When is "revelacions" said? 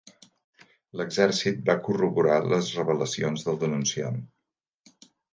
2.77-3.45